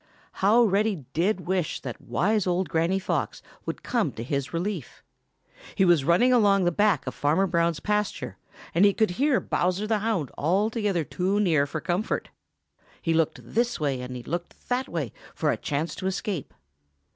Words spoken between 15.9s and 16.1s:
to